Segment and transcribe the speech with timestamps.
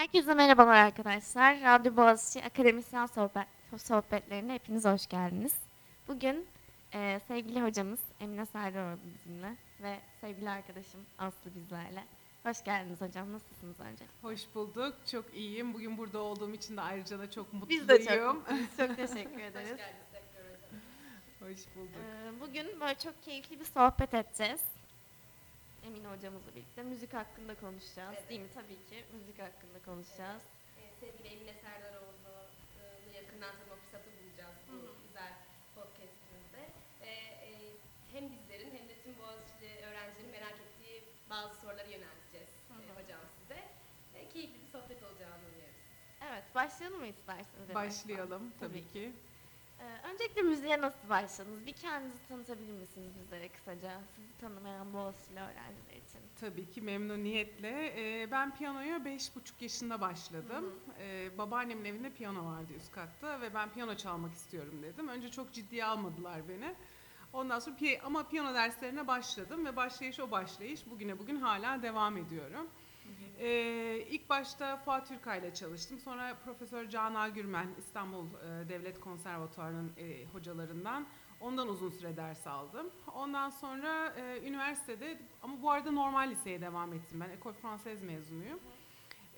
[0.00, 1.60] Herkese merhabalar arkadaşlar.
[1.60, 5.54] Radyo Boğaziçi Akademisyen Sohbet, Sohbetlerine hepiniz hoş geldiniz.
[6.08, 6.46] Bugün
[6.94, 12.04] e, sevgili hocamız Emine Serdaroğlu bizimle ve sevgili arkadaşım Aslı bizlerle.
[12.42, 13.32] Hoş geldiniz hocam.
[13.32, 14.04] Nasılsınız önce?
[14.22, 14.94] Hoş bulduk.
[15.10, 15.74] Çok iyiyim.
[15.74, 17.80] Bugün burada olduğum için de ayrıca da çok mutluyum.
[17.82, 18.76] Biz de çok mutluyuz.
[18.76, 19.80] Çok teşekkür ederiz.
[21.40, 22.00] Hoş bulduk.
[22.26, 24.60] Ee, Bugün böyle çok keyifli bir sohbet edeceğiz.
[25.86, 28.16] Emine hocamızla birlikte müzik hakkında konuşacağız.
[28.28, 28.48] Değil mi?
[28.54, 30.42] Tabii ki müzik hakkında konuşacağız.
[30.78, 32.34] Ee, sevgili Emine Serdaroğlu'nu
[33.14, 35.32] yakından tanıma fırsatı bulacağız bu güzel
[35.74, 36.62] podcastimizde.
[37.00, 37.12] Ve
[37.48, 37.50] e,
[38.12, 42.82] hem bizlerin hem de tüm Boğaziçi'li öğrencilerin merak ettiği bazı soruları yönelteceğiz Hı hı.
[42.82, 43.58] e, hocam size.
[44.14, 45.76] E, keyifli bir sohbet olacağını umuyoruz.
[46.28, 47.74] Evet, başlayalım mı isterseniz?
[47.74, 49.12] Başlayalım tabii ki.
[49.80, 51.66] Ee, öncelikle müziğe nasıl başladınız?
[51.66, 54.00] Bir kendinizi tanıtabilir misiniz bizlere kısaca?
[54.16, 56.20] Sizi tanımayan Boğaziçi'li öğrenciler için.
[56.40, 57.92] Tabii ki memnuniyetle.
[57.96, 60.74] Ee, ben piyanoya beş buçuk yaşında başladım.
[60.98, 65.08] Ee, babaannemin evinde piyano vardı üst katta ve ben piyano çalmak istiyorum dedim.
[65.08, 66.74] Önce çok ciddiye almadılar beni.
[67.32, 72.68] Ondan sonra ama piyano derslerine başladım ve başlayış o başlayış bugüne bugün hala devam ediyorum.
[73.42, 75.98] Ee, ilk başta Fuat Türkay ile çalıştım.
[75.98, 81.06] Sonra Profesör Canan Gürmen İstanbul e, Devlet Konservatuvarı'nın e, hocalarından
[81.40, 82.90] ondan uzun süre ders aldım.
[83.14, 87.30] Ondan sonra e, üniversitede ama bu arada normal liseye devam ettim ben.
[87.30, 88.60] Ecole Française mezunuyum.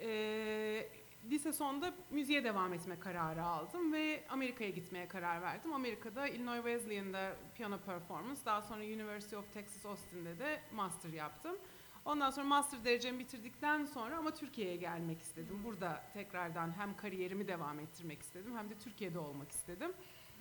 [0.00, 0.88] Ee,
[1.30, 5.72] lise sonunda müziğe devam etme kararı aldım ve Amerika'ya gitmeye karar verdim.
[5.72, 11.56] Amerika'da Illinois Wesleyan'da piyano performance, daha sonra University of Texas Austin'de de master yaptım.
[12.04, 15.60] Ondan sonra master derecemi bitirdikten sonra ama Türkiye'ye gelmek istedim.
[15.64, 19.92] Burada tekrardan hem kariyerimi devam ettirmek istedim hem de Türkiye'de olmak istedim.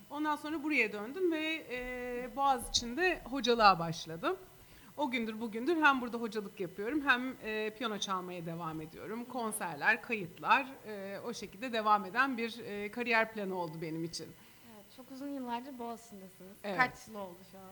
[0.09, 4.37] Ondan sonra buraya döndüm ve e, Boğaziçi'nde hocalığa başladım.
[4.97, 9.25] O gündür bugündür hem burada hocalık yapıyorum hem e, piyano çalmaya devam ediyorum.
[9.25, 14.27] Konserler, kayıtlar e, o şekilde devam eden bir e, kariyer planı oldu benim için.
[14.75, 16.57] Evet, çok uzun yıllardır Boğaziçi'ndesiniz.
[16.63, 16.77] Evet.
[16.77, 17.71] Kaç yıl oldu şu an?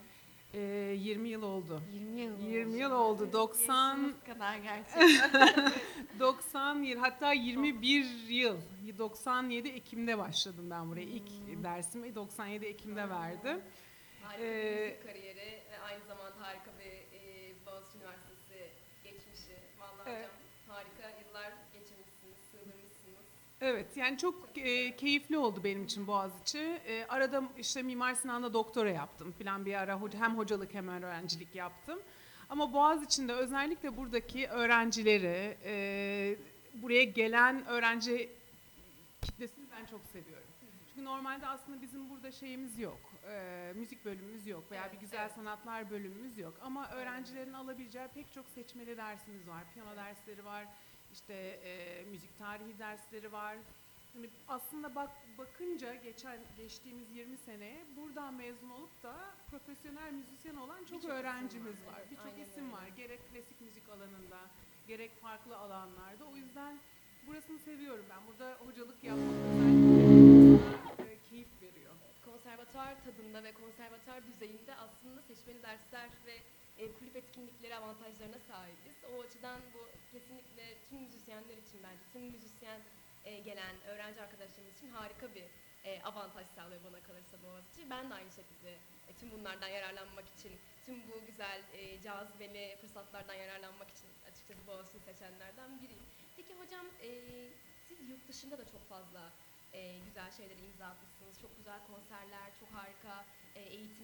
[0.54, 1.82] E, 20 yıl oldu.
[1.94, 2.78] 20 yıl 20 oldu.
[2.78, 3.34] yıl oldu.
[3.34, 5.72] 90 Yaşınız kadar gerçekten.
[6.20, 8.58] 90 yıl hatta 21 yıl
[8.98, 11.02] 97 Ekim'de başladım ben buraya.
[11.04, 13.62] İlk dersimi 97 Ekim'de verdim.
[14.24, 18.70] Harika Ee, bir kariyeri ve aynı zamanda harika bir e, Boğaziçi Üniversitesi
[19.04, 19.56] geçmişi.
[19.80, 20.26] Vallahi Evet.
[20.26, 20.36] hocam
[20.68, 23.26] harika yıllar geçirmişsiniz, sığdırmışsınız.
[23.62, 26.60] Evet yani çok e, keyifli oldu benim için Boğaziçi.
[26.60, 31.56] E, arada işte Mimar Sinan'da doktora yaptım filan bir ara hoca- hem hocalık hem öğrencilik
[31.56, 32.00] yaptım.
[32.50, 36.36] Ama Boğaziçi'nde özellikle buradaki öğrencileri, e,
[36.74, 38.30] buraya gelen öğrenci
[39.22, 40.48] kitlesini ben çok seviyorum.
[40.90, 43.00] Çünkü normalde aslında bizim burada şeyimiz yok,
[43.32, 45.32] e, müzik bölümümüz yok veya bir güzel evet.
[45.36, 46.54] sanatlar bölümümüz yok.
[46.62, 49.64] Ama öğrencilerin alabileceği pek çok seçmeli dersimiz var.
[49.74, 50.66] Piyano dersleri var,
[51.14, 51.34] işte
[51.64, 53.58] e, müzik tarihi dersleri var.
[54.14, 59.16] Hani aslında bak bakınca geçen geçtiğimiz 20 seneye buradan mezun olup da
[59.52, 62.00] profesyonel müzisyen olan çok isim öğrencimiz var, var.
[62.00, 62.74] evet, Birçok isim öyle.
[62.74, 62.88] var.
[62.88, 64.40] Gerek klasik müzik alanında,
[64.88, 66.26] gerek farklı alanlarda.
[66.26, 66.80] O yüzden
[67.28, 68.28] burasını seviyorum ben.
[68.28, 71.94] Burada hocalık yapmak özellikle e, keyif veriyor.
[72.26, 76.38] konservatuar tadında ve konservatuar düzeyinde aslında seçmeli dersler ve
[76.80, 78.98] e, kulüp etkinlikleri avantajlarına sahibiz.
[79.14, 79.82] O açıdan bu
[80.12, 82.82] kesinlikle tüm müzisyenler için bence, tüm müzisyen
[83.26, 85.46] e, gelen öğrenci arkadaşlarımız için harika bir
[85.84, 87.90] e, avantaj sağlıyor bana kalırsa Boğaziçi.
[87.90, 88.72] Ben de aynı şekilde
[89.08, 90.54] e, tüm bunlardan yararlanmak için,
[90.86, 96.04] tüm bu güzel e, cazibeli fırsatlardan yararlanmak için açıkçası Boğaziçi'ni seçenlerden biriyim.
[96.36, 97.10] Peki hocam e,
[97.88, 99.32] siz yurt dışında da çok fazla
[99.74, 101.42] e, güzel şeylere imza atmışsınız.
[101.42, 103.26] Çok güzel konserler, çok harika
[103.56, 103.99] e, eğitimler.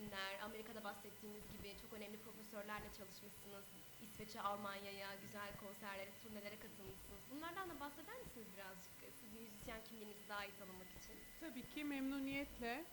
[0.45, 3.65] Amerika'da bahsettiğiniz gibi çok önemli profesörlerle çalışmışsınız.
[4.05, 7.21] İsveç'e, Almanya'ya güzel konserlere, turnelere katılmışsınız.
[7.31, 8.93] Bunlardan da bahseder misiniz birazcık?
[9.05, 11.15] e, Sizin müzisyen kimliğinizi daha iyi tanımak için.
[11.39, 12.85] Tabii ki memnuniyetle.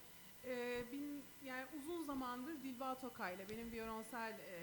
[0.44, 4.56] Ee, bin, yani uzun zamandır Dilba Tokay'la benim viyolonsel e,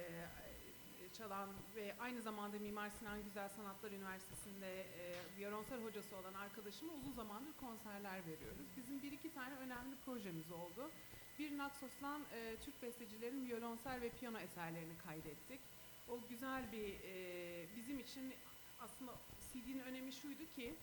[1.18, 7.12] çalan ve aynı zamanda Mimar Sinan Güzel Sanatlar Üniversitesi'nde e, viyolonsel hocası olan arkadaşıma uzun
[7.12, 8.68] zamandır konserler veriyoruz.
[8.78, 10.92] Bizim bir iki tane önemli projemiz oldu.
[11.40, 15.60] Bir Naxos'tan e, Türk bestecilerin viyolonsel ve piyano eserlerini kaydettik.
[16.10, 18.34] O güzel bir, e, bizim için
[18.82, 19.12] aslında
[19.52, 20.76] CD'nin önemi şuydu ki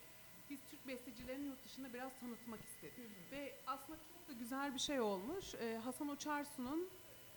[0.50, 3.10] biz Türk bestecilerini yurt dışında biraz tanıtmak istedik.
[3.32, 5.54] Ve aslında çok da güzel bir şey olmuş.
[5.54, 6.88] Ee, Hasan Uçarsu'nun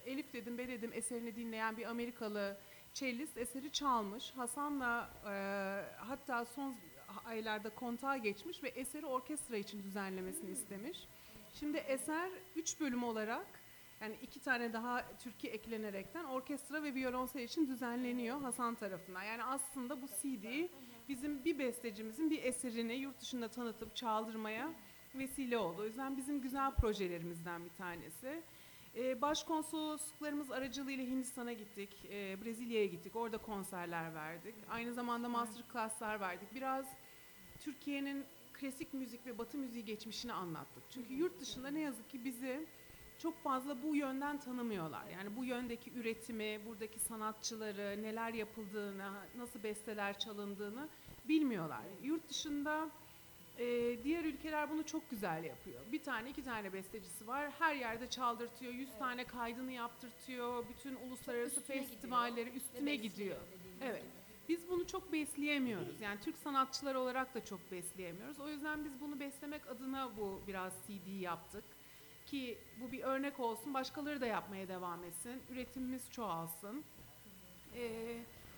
[0.05, 2.57] Elif dedim be dedim eserini dinleyen bir Amerikalı
[2.93, 4.31] cellist eseri çalmış.
[4.31, 5.33] Hasan'la e,
[5.97, 6.75] hatta son
[7.25, 11.07] aylarda kontağa geçmiş ve eseri orkestra için düzenlemesini istemiş.
[11.59, 13.47] Şimdi eser üç bölüm olarak
[14.01, 19.23] yani iki tane daha Türkiye eklenerekten orkestra ve violonsel için düzenleniyor Hasan tarafından.
[19.23, 20.69] Yani aslında bu CD
[21.09, 24.73] bizim bir bestecimizin bir eserini yurt dışında tanıtıp çaldırmaya
[25.15, 25.81] vesile oldu.
[25.81, 28.43] O yüzden bizim güzel projelerimizden bir tanesi.
[28.95, 34.55] Ee, başkonsolosluklarımız aracılığıyla Hindistan'a gittik, e, Brezilya'ya gittik, orada konserler verdik.
[34.69, 36.55] Aynı zamanda master class'lar verdik.
[36.55, 36.85] Biraz
[37.59, 38.25] Türkiye'nin
[38.59, 40.83] klasik müzik ve batı müziği geçmişini anlattık.
[40.89, 42.67] Çünkü yurt dışında ne yazık ki bizi
[43.17, 45.05] çok fazla bu yönden tanımıyorlar.
[45.07, 50.87] Yani bu yöndeki üretimi, buradaki sanatçıları, neler yapıldığını, nasıl besteler çalındığını
[51.27, 51.81] bilmiyorlar.
[52.03, 52.89] Yurt dışında
[53.57, 55.81] e, diğer ülkeler bunu çok güzel yapıyor.
[55.91, 57.51] Bir tane iki tane bestecisi var.
[57.59, 58.73] Her yerde çaldırtıyor.
[58.73, 60.65] Yüz tane kaydını yaptırtıyor.
[60.69, 62.55] Bütün uluslararası Üstüne festivalleri gidiyor.
[62.55, 63.37] üstüne gidiyor.
[63.81, 64.01] Evet.
[64.01, 64.18] gibi.
[64.49, 66.01] Biz bunu çok besleyemiyoruz.
[66.01, 68.39] Yani Türk sanatçılar olarak da çok besleyemiyoruz.
[68.39, 71.63] O yüzden biz bunu beslemek adına bu biraz CD yaptık.
[72.25, 75.41] Ki bu bir örnek olsun, başkaları da yapmaya devam etsin.
[75.49, 76.83] Üretimimiz çoğalsın.
[77.75, 78.17] Ee,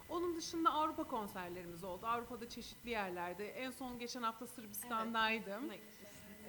[0.09, 2.05] onun dışında Avrupa konserlerimiz oldu.
[2.05, 3.49] Avrupa'da çeşitli yerlerde.
[3.49, 5.71] En son geçen hafta Sırbistan'daydım.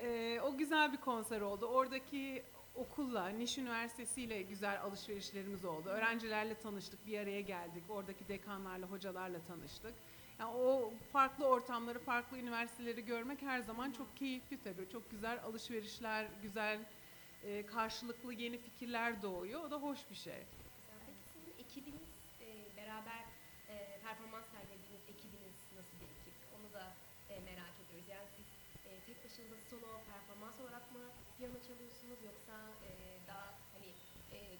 [0.00, 1.66] Ee, o güzel bir konser oldu.
[1.66, 2.42] Oradaki
[2.74, 5.88] okulla, Niş Üniversitesi ile güzel alışverişlerimiz oldu.
[5.88, 7.82] Öğrencilerle tanıştık, bir araya geldik.
[7.88, 9.94] Oradaki dekanlarla, hocalarla tanıştık.
[10.38, 14.88] Yani o farklı ortamları, farklı üniversiteleri görmek her zaman çok keyifli tabii.
[14.88, 16.78] Çok güzel alışverişler, güzel
[17.44, 19.64] e, karşılıklı yeni fikirler doğuyor.
[19.64, 20.42] O da hoş bir şey.
[21.06, 22.10] Peki sizin ekibiniz
[22.40, 22.46] e,
[22.76, 23.22] beraber
[23.68, 26.34] e, performans sergilediğiniz ekibiniz nasıl bir ekip?
[26.56, 26.84] Onu da
[27.30, 28.08] e, merak ediyoruz.
[28.14, 28.46] Yani siz
[28.86, 31.04] e, tek başınıza solo performans olarak mı
[31.36, 32.41] piyano çalıyorsunuz yoksa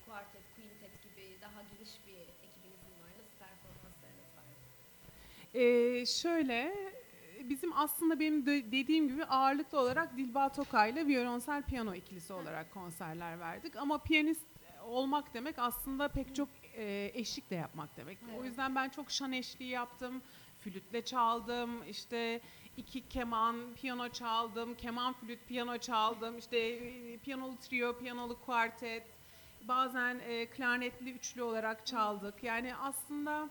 [0.06, 3.10] quartet, quintet gibi daha geniş bir ekibiniz mi var?
[3.19, 4.44] Nasıl performanslarınız var?
[5.54, 6.75] Ee, şöyle
[7.44, 12.70] bizim aslında benim de dediğim gibi ağırlıklı olarak Dilba Tokay ile violonsel piyano ikilisi olarak
[12.70, 13.76] konserler verdik.
[13.76, 14.46] Ama piyanist
[14.84, 18.19] olmak demek aslında pek çok e, eşlik de yapmak demek.
[18.22, 18.44] O Evet.
[18.44, 20.22] yüzden ben çok şan eşliği yaptım.
[20.60, 22.40] Flütle çaldım, işte
[22.76, 29.02] iki keman, piyano çaldım, keman, flüt, piyano çaldım, işte e, piyanolu trio, piyanolu kuartet,
[29.69, 32.43] bazen e, klarnetli üçlü olarak çaldık.
[32.43, 33.49] Yani aslında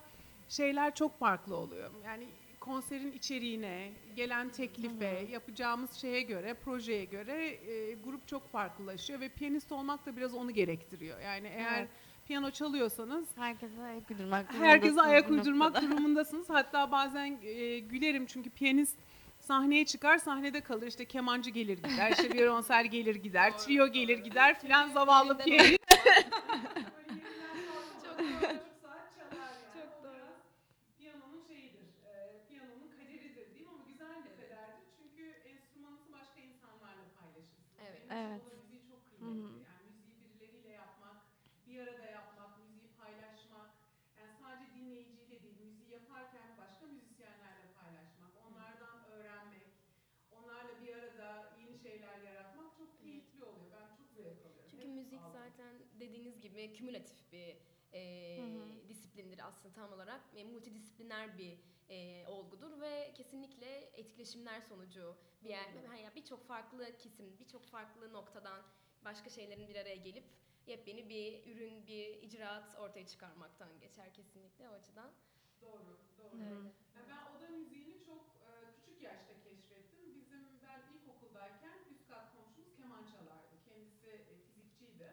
[0.50, 1.92] şeyler çok farklı oluyor.
[2.06, 2.28] Yani
[2.60, 9.72] konserin içeriğine, gelen teklife, yapacağımız şeye göre, projeye göre e, grup çok farklılaşıyor ve piyanist
[9.72, 11.20] olmak da biraz onu gerektiriyor.
[11.20, 11.90] Yani eğer Evet.
[12.28, 16.50] piyano çalıyorsanız Herkese ayak uydurmak herkese ayak uydurmak durumundasınız.
[16.50, 18.98] Hatta bazen e, gülerim çünkü piyanist
[19.42, 20.88] sahneye çıkar, sahnede kalır.
[20.88, 25.78] İşte kemancı gelir gider, işte violonsel gelir gider, trio gelir gider filan zavallı piyanist.
[28.08, 28.18] Çok
[28.82, 29.74] saat çalar yani.
[29.74, 30.28] Çok doğru.
[31.00, 32.14] piyanonun şeyidir, e,
[32.50, 33.72] piyanonun kaderidir değil mi?
[33.74, 37.70] Ama güzel bir kaderdir çünkü enstrümanınızı başka insanlarla paylaşırsınız.
[37.86, 38.02] Evet.
[38.10, 38.42] Benim Evet.
[38.42, 39.54] için o da müziği çok Hı kıymetli.
[39.54, 39.60] hı.
[39.70, 41.18] Yani müziği birileriyle yapmak,
[41.68, 43.70] bir arada yapmak, müziği paylaşmak.
[44.20, 49.68] Yani sadece dinleyiciyle değil, müziği yaparken başka müzisyenlerle paylaşmak, onlardan öğrenmek,
[50.38, 51.28] onlarla bir arada
[51.60, 53.72] yeni şeyler yaratmak çok keyifli oluyor.
[53.78, 54.68] Ben çok zevk alıyorum.
[54.72, 57.58] Çünkü Hep müzik zaten dediğiniz gibi kümülatif bir
[57.94, 58.90] e, Hı hı.
[58.90, 61.60] disiplindir aslında tam olarak ve multidisipliner bir
[61.90, 68.62] e, olgudur ve kesinlikle etkileşimler sonucu bir yer yani birçok farklı kesim, birçok farklı noktadan
[69.06, 70.24] başka şeylerin bir araya gelip
[70.68, 75.12] yepyeni bir ürün, bir icraat ortaya çıkarmaktan geçer kesinlikle o açıdan.
[75.62, 76.38] Doğru, doğru.
[76.42, 76.52] Evet.
[76.52, 76.70] Öyle.
[76.96, 80.16] Ya ben oda müziğini çok e, küçük yaşta keşfettim.
[80.16, 83.56] Bizim ben ilkokuldayken üst kat komşumuz keman çalardı.
[83.66, 85.10] Kendisi e, fizikçiydi.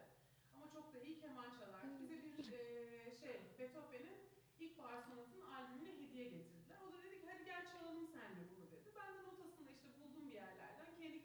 [0.55, 1.99] Ama çok da iyi keman çalardı.
[1.99, 4.17] Bize bir e, şey Beethoven'in
[4.59, 6.79] İlkbahar Sonatı'nın albümüne hediye getirdiler.
[6.87, 8.91] O da dedi ki hadi gel çalalım senle bunu dedi.
[8.95, 10.95] Ben de notasını da işte buldum bir yerlerden.
[10.95, 11.21] Kendi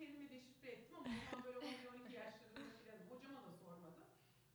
[0.65, 3.07] deşifre ettim ama o zaman böyle 11-12 yaşlarında filanım.
[3.11, 4.07] Hocama da sormadım.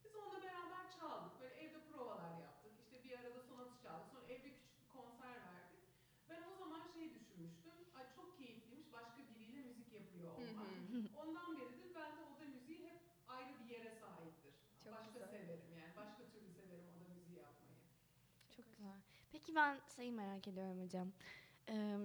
[0.04, 1.34] Biz onunla beraber çaldık.
[1.42, 2.72] Böyle evde provalar yaptık.
[2.84, 4.08] İşte bir arada sonatı çaldık.
[4.14, 5.84] Sonra evde küçük bir konser verdik.
[6.30, 7.78] Ben o zaman şey düşünmüştüm.
[7.98, 10.68] Ay çok keyifliymiş başka biriyle müzik yapıyor olmak.
[11.22, 14.54] Ondan beridir ben de oda müziği hep ayrı bir yere sahiptir.
[14.84, 15.30] Çok başka güzel.
[15.30, 15.94] severim yani.
[15.96, 17.78] Başka türlü severim oda müziği yapmayı.
[18.56, 19.00] Çok güzel.
[19.32, 21.08] Peki ben şeyi merak ediyorum hocam.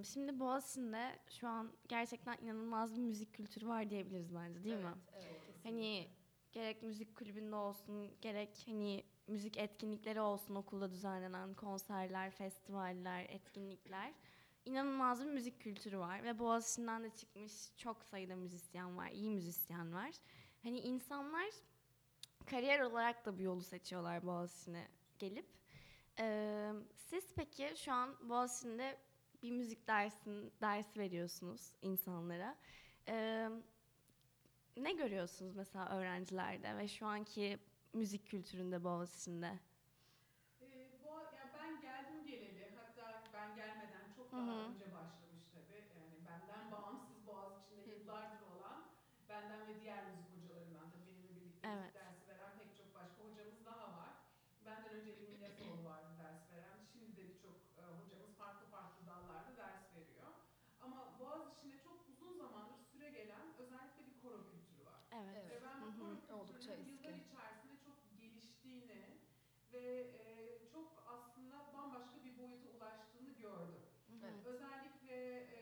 [0.05, 4.95] Şimdi Boğaziçi'nde şu an gerçekten inanılmaz bir müzik kültürü var diyebiliriz bence değil mi?
[5.15, 5.71] Evet, evet, kesinlikle.
[5.71, 6.09] Hani
[6.53, 14.13] gerek müzik kulübünde olsun, gerek hani müzik etkinlikleri olsun okulda düzenlenen konserler, festivaller, etkinlikler.
[14.65, 19.93] İnanılmaz bir müzik kültürü var ve Boğaziçi'nden de çıkmış çok sayıda müzisyen var, iyi müzisyen
[19.95, 20.11] var.
[20.63, 21.51] Hani insanlar
[22.47, 25.47] kariyer olarak da bir yolu seçiyorlar Boğaziçi'ne gelip.
[26.19, 28.99] Ee, siz peki şu an Boğaziçi'nde
[29.45, 32.57] bir müzik dersin, ders veriyorsunuz insanlara.
[33.09, 33.49] Ee,
[34.77, 37.59] ne görüyorsunuz mesela öğrencilerde ve şu anki
[37.95, 39.59] müzik kültüründe Boğaziçi'nde?
[40.61, 40.67] Ee,
[41.05, 45.85] bu, yani ben geldim geleli hatta ben gelmeden çok daha önce başlamış tabii.
[45.97, 48.79] Yani benden bağımsız Boğaziçi'nde yıllardır olan,
[49.29, 51.95] benden ve diğer müzik hocalarından tabii benimle birlikte müzik Evet.
[51.95, 54.13] dersi veren pek çok başka hocamız daha var.
[54.67, 56.79] Benden önce Emin Yasoğlu vardı ders veren.
[56.93, 60.31] Şimdi de birçok e, hocamız farklı farklı dallarda ders veriyor.
[60.81, 65.01] Ama Boğaziçi'nde çok uzun zamandır süre gelen özellikle bir koro kültürü var.
[65.13, 65.37] Evet.
[65.41, 65.51] Evet.
[65.51, 66.27] Ve ben Hı bu hı.
[66.27, 67.27] koro Oldukça kültürünün yıllar eski.
[67.31, 69.19] içerisinde çok geliştiğini
[69.73, 69.85] ve
[70.27, 73.83] e, çok aslında bambaşka bir boyuta ulaştığını gördüm.
[74.25, 74.47] Evet.
[74.47, 75.17] Özellikle
[75.59, 75.61] e,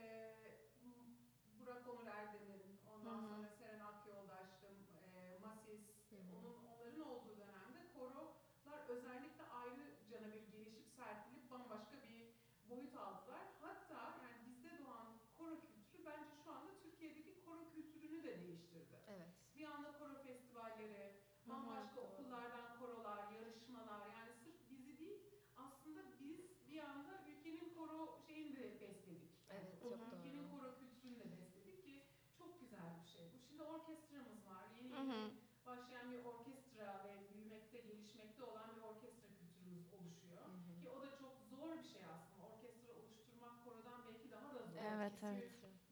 [1.59, 3.27] Burak Onur Erdem'in, ondan Hı hı.
[3.29, 4.75] sonra Seren Akyoldaş'tım,
[5.15, 6.35] e, Masis, Hı hı.
[6.37, 12.25] onun onların olduğu dönemde korolar özellikle ayrıca bir gelişip serpilip bambaşka bir
[12.69, 13.43] boyut aldılar.
[13.61, 18.97] Hatta yani bizde doğan koro kültürü bence şu anda Türkiye'deki koro kültürünü de değiştirdi.
[19.07, 19.27] Evet.
[19.55, 21.13] Bir anda koro festivalleri,
[21.45, 21.55] Hı hı.
[21.55, 22.05] bambaşka Doğru.
[22.05, 25.21] okullardan korolar, yarışmalar yani sırf bizi değil
[25.57, 29.23] aslında biz bir anda ülkenin koro şeyini de besledik.
[29.49, 30.49] Evet, Yani çok Ülkenin doğru.
[30.59, 32.03] koro kültürünü de besledik ki
[32.37, 33.37] çok güzel bir şey bu.
[33.47, 34.63] Şimdi orkestramız var.
[34.77, 35.13] Yeni Hı hı.
[35.13, 35.31] yeni
[35.65, 40.45] başlayan bir orkestra ve büyümekte, gelişmekte olan bir orkestra kültürümüz oluşuyor.
[40.45, 40.81] Hı hı.
[40.81, 42.41] Ki o da çok zor bir şey aslında.
[42.53, 44.81] Orkestra oluşturmak korodan belki daha da zor.
[44.95, 45.43] Evet, Çünkü evet.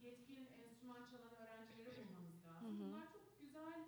[0.07, 2.67] yetkin enstrüman çalan öğrencileri bulmamız lazım.
[2.67, 2.87] Hı hı.
[2.89, 3.79] Bunlar çok güzel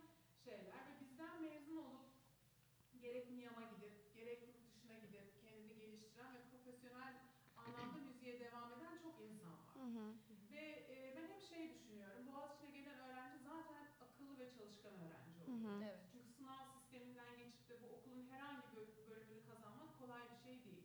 [0.45, 2.05] şeyler ve bizden mezun olup
[3.01, 7.13] gerek Miyam'a gidip, gerek yurt dışına gidip kendini geliştiren ve profesyonel
[7.57, 9.72] anlamda müziğe devam eden çok insan var.
[9.83, 10.05] Hı hı.
[10.51, 15.51] Ve e, ben hep şey düşünüyorum, Boğaziçi'ne gelen öğrenci zaten akıllı ve çalışkan öğrenci Hı
[15.51, 15.79] oluyor.
[15.79, 15.83] hı.
[15.83, 15.99] Evet.
[16.11, 20.83] Çünkü sınav sisteminden geçip de bu okulun herhangi bir bölümünü kazanmak kolay bir şey değil.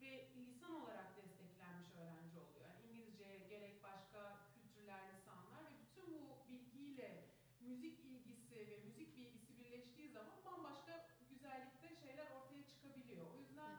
[0.00, 2.64] Ve lisan olarak desteklenmiş öğrenci oluyor.
[2.68, 4.20] Yani İngilizce gerek başka
[4.54, 7.24] kültürler, lisanlar ve bütün bu bilgiyle
[7.60, 13.26] müzik ilgisi ve müzik bilgisi birleştiği zaman bambaşka güzellikte şeyler ortaya çıkabiliyor.
[13.34, 13.76] O yüzden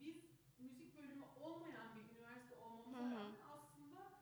[0.00, 0.16] biz
[0.58, 3.14] müzik bölümü olmayan bir üniversite olmamıza Hı hı.
[3.14, 4.12] rağmen aslında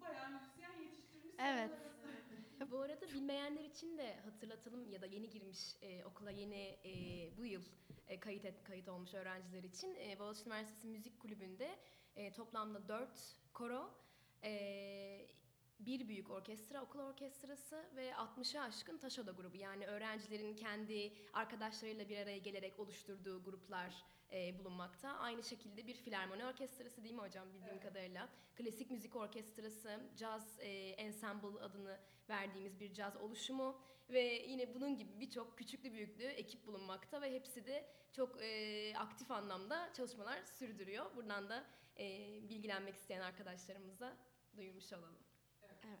[0.00, 1.70] bayağı müzisyen yetiştirmiş Evet.
[1.70, 2.70] sayılırız.
[2.70, 6.92] Bu arada bilmeyenler için de hatırlatalım ya da yeni girmiş e, okula yeni e,
[7.38, 7.62] bu yıl
[8.08, 11.78] e, kayıt et, kayıt olmuş öğrenciler için e, Boğaziçi Üniversitesi Müzik Kulübü'nde
[12.16, 13.08] e, toplamda 4
[13.52, 13.90] koro,
[14.44, 15.26] e,
[15.80, 19.56] bir büyük orkestra, okul orkestrası ve 60'a aşkın taşoda grubu.
[19.56, 25.08] Yani öğrencilerin kendi arkadaşlarıyla bir araya gelerek oluşturduğu gruplar e, bulunmakta.
[25.08, 27.82] Aynı şekilde bir filarmoni orkestrası değil mi hocam bildiğim Evet.
[27.82, 28.28] kadarıyla?
[28.56, 31.98] Klasik müzik orkestrası, jazz e, ensemble adını
[32.28, 37.66] verdiğimiz bir caz oluşumu ve yine bunun gibi birçok küçüklü büyüklü ekip bulunmakta ve hepsi
[37.66, 41.16] de çok e, aktif anlamda çalışmalar sürdürüyor.
[41.16, 41.64] Buradan da
[41.98, 44.16] e, bilgilenmek isteyen arkadaşlarımıza
[44.56, 45.18] duyurmuş olalım.
[45.88, 46.00] Evet.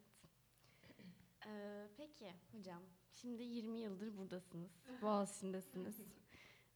[1.46, 4.70] Ee, peki hocam, şimdi 20 yıldır buradasınız,
[5.02, 6.00] Boğaziçi'ndesiniz.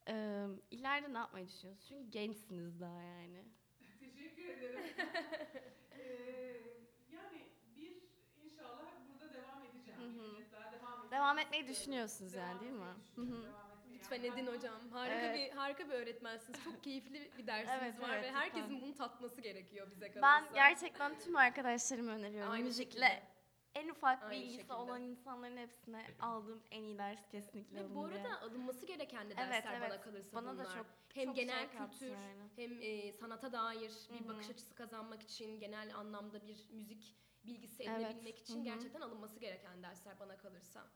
[0.09, 1.89] Ee, ileride ne yapmayı düşünüyorsunuz?
[1.89, 3.45] Çünkü gençsiniz daha yani.
[4.01, 4.81] Teşekkür ederim.
[5.99, 6.03] Ee,
[7.13, 7.43] yani
[7.77, 7.93] bir
[8.45, 10.01] inşallah burada devam edeceğim.
[10.01, 10.13] Hı hı.
[10.25, 12.85] Bir müddet daha devam etmek Devam etmeyi düşünüyorsunuz yani Devam değil mi?
[13.13, 13.37] etmeyi Hı hı.
[13.39, 13.99] etmeyi.
[13.99, 14.89] Lütfen Yani edin hocam.
[14.91, 15.53] Harika Evet.
[15.53, 16.65] bir harika bir öğretmensiniz.
[16.65, 18.41] Çok keyifli bir dersiniz Evet, var evet, ve lütfen.
[18.41, 20.23] herkesin bunu tatması gerekiyor bize kalırsa.
[20.23, 22.53] Ben gerçekten tüm arkadaşlarıma öneriyorum.
[22.53, 23.23] Aynı Müzikle şekilde.
[23.77, 24.75] En ufak Aynı bilgisi şekilde.
[24.75, 29.51] olan insanların hepsine aldığım en iyi ders kesinlikle Ve bu arada alınması gereken de Evet,
[29.65, 30.01] dersler bana evet.
[30.05, 30.75] kalırsa Bana da bunlar.
[30.75, 32.51] çok- hem çok genel şey kattı kültür yani.
[32.57, 34.29] hem e, sanata dair bir Hı hı.
[34.29, 38.65] bakış açısı kazanmak için genel anlamda bir müzik bilgisi Evet, edinebilmek için hı hı.
[38.65, 40.87] gerçekten alınması gereken dersler bana kalırsa.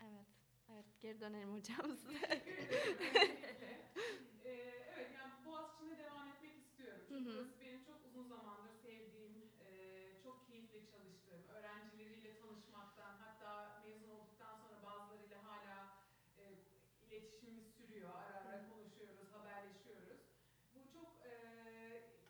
[0.00, 0.26] Evet.
[0.72, 2.18] Evet, geri dönerim hocam size.
[4.44, 4.50] Ee,
[4.94, 7.00] evet yani Boğaziçi'nde devam etmek istiyorum.
[7.08, 7.34] Çünkü hı.
[7.34, 9.72] burası benim çok uzun zamandır sevdiğim, e,
[10.22, 15.88] çok keyifli çalıştığım, öğrencileriyle tanışmaktan hatta mezun olduktan sonra bazılarıyla hala
[16.38, 16.42] e,
[17.06, 18.10] iletişimimiz sürüyor.
[18.14, 20.20] Ara ara konuşuyoruz, haberleşiyoruz.
[20.74, 21.32] Bu çok e,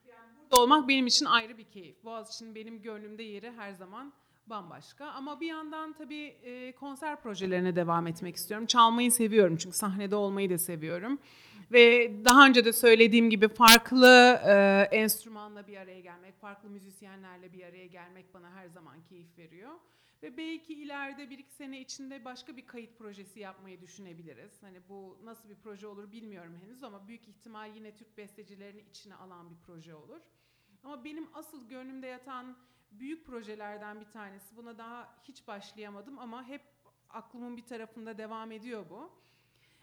[0.08, 2.04] yani burada olmak benim için ayrı bir keyif.
[2.04, 4.12] Boğaziçi'nin benim gönlümde yeri her zaman
[4.46, 5.06] bambaşka.
[5.06, 8.66] Ama bir yandan tabii e, konser projelerine devam etmek istiyorum.
[8.66, 11.18] Çalmayı seviyorum çünkü sahnede olmayı da seviyorum.
[11.72, 17.62] Ve daha önce de söylediğim gibi farklı e, enstrümanla bir araya gelmek, farklı müzisyenlerle bir
[17.62, 19.72] araya gelmek bana her zaman keyif veriyor.
[20.22, 24.62] Ve belki ileride bir iki sene içinde başka bir kayıt projesi yapmayı düşünebiliriz.
[24.62, 29.14] Hani bu nasıl bir proje olur bilmiyorum henüz ama büyük ihtimal yine Türk bestecilerini içine
[29.14, 30.20] alan bir proje olur.
[30.84, 32.56] Ama benim asıl gönlümde yatan
[32.90, 34.56] büyük projelerden bir tanesi.
[34.56, 36.62] Buna daha hiç başlayamadım ama hep
[37.10, 39.10] aklımın bir tarafında devam ediyor bu.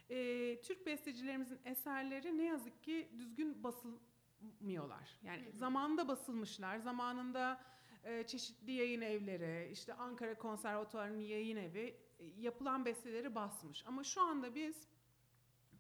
[0.09, 5.19] Ee, Türk bestecilerimizin eserleri ne yazık ki düzgün basılmıyorlar.
[5.23, 5.57] Yani Hı hı.
[5.57, 7.61] zamanında basılmışlar, zamanında
[8.03, 13.83] e, çeşitli yayın evleri, işte Ankara Konservatuvarı'nın yayın evi e, yapılan besteleri basmış.
[13.87, 14.87] Ama şu anda biz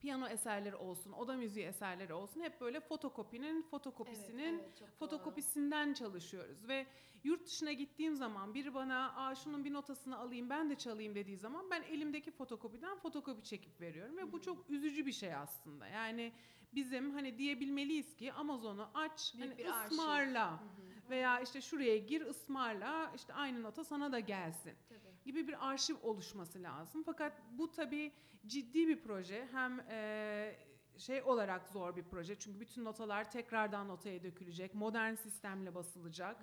[0.05, 4.95] piyano eserleri olsun, oda müziği eserleri olsun hep böyle fotokopinin fotokopisinin Evet, evet, çok doğru.
[4.97, 6.85] fotokopisinden çalışıyoruz ve
[7.23, 11.37] yurt dışına gittiğim zaman biri bana Aa, şunun bir notasını alayım ben de çalayım dediği
[11.37, 15.87] zaman ben elimdeki fotokopiden fotokopi çekip veriyorum ve bu çok üzücü bir şey aslında.
[15.87, 16.31] Yani
[16.73, 21.09] bizim hani diyebilmeliyiz ki Amazon'u aç, Büyük hani bir ısmarla Hı hı.
[21.09, 25.14] veya işte şuraya gir ısmarla işte aynı nota sana da gelsin Tabii.
[25.25, 27.03] Gibi bir arşiv oluşması lazım.
[27.05, 28.11] Fakat bu tabii
[28.47, 29.47] ciddi bir proje.
[29.51, 30.55] Hem e,
[30.97, 36.37] şey olarak zor bir proje çünkü bütün notalar tekrardan notaya dökülecek, modern sistemle basılacak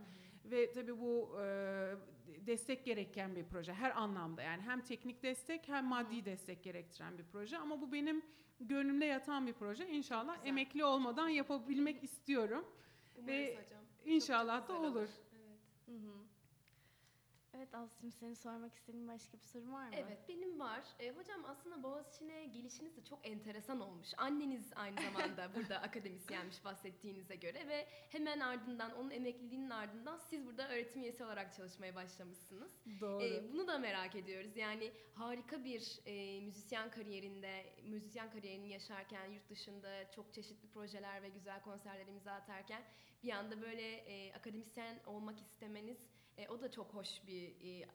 [0.44, 1.44] ve tabii bu e,
[2.46, 7.24] destek gereken bir proje her anlamda yani hem teknik destek hem maddi destek gerektiren bir
[7.24, 8.22] proje ama bu benim
[8.60, 9.88] gönlümde yatan bir proje.
[9.88, 10.48] İnşallah Güzel.
[10.48, 12.64] emekli olmadan yapabilmek istiyorum.
[13.16, 13.84] Umarız Ve hocam.
[14.04, 15.08] İnşallah Çok da güzel olur.
[15.32, 15.60] Evet.
[15.86, 16.31] Hı hı.
[17.56, 19.94] Evet Aslı'cığım senin sormak istediğin başka bir sorun var mı?
[19.97, 20.85] Evet benim var.
[20.99, 24.09] E, hocam aslında Boğaziçi'ne gelişiniz de çok enteresan olmuş.
[24.16, 30.68] Anneniz aynı zamanda burada akademisyenmiş bahsettiğinize göre ve hemen ardından onun emekliliğinin ardından siz burada
[30.68, 32.73] öğretim üyesi olarak çalışmaya başlamışsınız.
[33.00, 33.25] Doğru.
[33.25, 34.56] E, bunu da merak ediyoruz.
[34.56, 41.28] Yani harika bir e, müzisyen kariyerinde, müzisyen kariyerini yaşarken yurt dışında çok çeşitli projeler ve
[41.28, 42.82] güzel konserler imza atarken
[43.25, 45.99] bir anda böyle e, akademisyen olmak istemeniz
[46.42, 47.87] e, o da çok hoş bir e,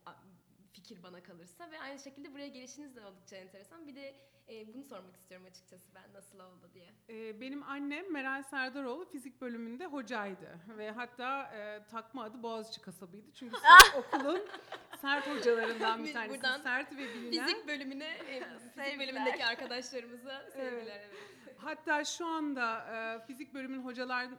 [0.73, 3.87] fikir bana kalırsa ve aynı şekilde buraya gelişiniz de oldukça enteresan.
[3.87, 4.15] Bir de
[4.49, 6.89] e, bunu sormak istiyorum açıkçası ben nasıl oldu diye.
[7.09, 13.31] Ee, Benim annem Meral Serdaroğlu fizik bölümünde hocaydı ve hatta e, takma adı Boğaziçi kasabıydı
[13.33, 13.55] çünkü
[13.97, 14.41] okulun
[15.01, 16.35] sert hocalarından bir tanesi.
[16.35, 17.45] buradan Sert ve bilinen.
[17.45, 18.43] Fizik bölümüne, e,
[18.75, 21.01] fizik bölümündeki arkadaşlarımıza sevgiler.
[21.01, 21.55] Evet.
[21.57, 24.29] Hatta şu anda e, fizik bölümünün hocalar e,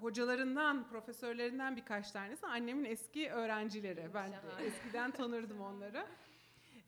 [0.00, 4.10] hocalarından, profesörlerinden birkaç tanesi annemin eski öğrencileri.
[4.14, 4.62] Ben Şahane.
[4.64, 6.06] eskiden tanırdım onları.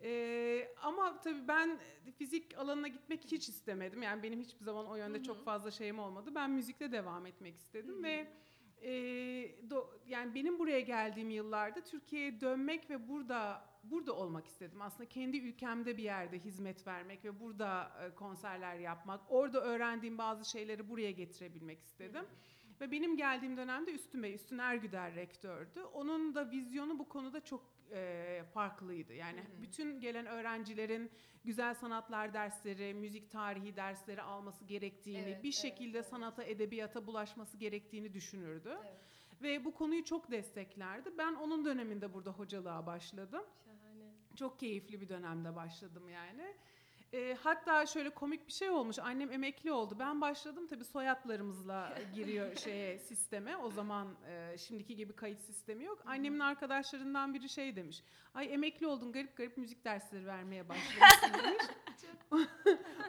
[0.03, 1.79] Ee, ama tabii ben
[2.19, 4.03] fizik alanına gitmek hiç istemedim.
[4.03, 6.31] Yani benim hiçbir zaman o yönde çok fazla şeyim olmadı.
[6.35, 8.29] Ben müzikle devam etmek istedim ve
[8.83, 8.91] e,
[9.69, 14.83] do- yani benim buraya geldiğim yıllarda Türkiye'ye dönmek ve burada burada olmak istedim.
[14.83, 20.51] Aslında kendi ülkemde bir yerde hizmet vermek ve burada e, konserler yapmak, orada öğrendiğim bazı
[20.51, 22.25] şeyleri buraya getirebilmek istedim.
[22.81, 25.83] Ve benim geldiğim dönemde Üstün Bey, Üstün Ergüder rektördü.
[25.83, 29.15] Onun da vizyonu bu konuda çok e, farklıydı.
[29.15, 29.63] Yani Hı hı.
[29.63, 31.11] bütün gelen öğrencilerin
[31.45, 36.09] güzel sanatlar dersleri, müzik tarihi dersleri alması gerektiğini, Evet, bir evet, şekilde evet.
[36.09, 38.79] sanata, edebiyata bulaşması gerektiğini düşünürdü.
[38.83, 38.97] Evet,
[39.43, 41.19] Ve bu konuyu çok desteklerdi.
[41.19, 43.45] Ben onun döneminde burada hocalığa başladım.
[43.65, 44.13] şahane.
[44.37, 46.55] Çok keyifli bir dönemde başladım yani.
[47.13, 48.99] Ee, hatta şöyle komik bir şey olmuş.
[48.99, 49.97] Annem emekli oldu.
[49.99, 53.57] Ben başladım tabii soyadlarımızla giriyor şeye sisteme.
[53.57, 56.03] O zaman e, şimdiki gibi kayıt sistemi yok.
[56.07, 58.03] Annemin arkadaşlarından biri şey demiş.
[58.35, 61.63] Ay emekli oldun garip garip müzik dersleri vermeye başlamışsın demiş.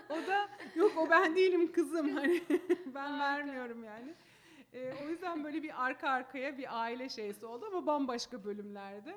[0.09, 2.43] o da yok o ben değilim kızım hani
[2.85, 4.13] ben vermiyorum yani.
[4.73, 9.15] Ee, o yüzden böyle bir arka arkaya bir aile şeysi oldu ama bambaşka bölümlerde.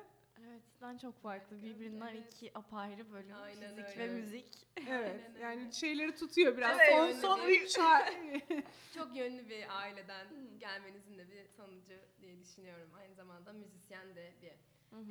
[0.51, 1.55] Evet, cidden çok farklı.
[1.55, 2.33] Harika, Birbirinden evet.
[2.33, 3.35] iki apayrı bölüm.
[3.35, 3.99] Aynen Fizik öyle.
[3.99, 4.67] ve müzik.
[4.77, 5.71] Evet Aynen yani öyle.
[5.71, 6.77] şeyleri tutuyor biraz.
[6.79, 8.41] Evet, son son bir- üç ay.
[8.93, 10.27] Çok yönlü bir aileden
[10.59, 12.89] gelmenizin de bir sonucu diye düşünüyorum.
[12.97, 14.51] Aynı zamanda müzisyen de bir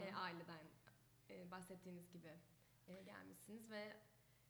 [0.02, 0.60] e, aileden
[1.30, 2.32] e, bahsettiğiniz gibi
[2.88, 3.96] e, gelmişsiniz ve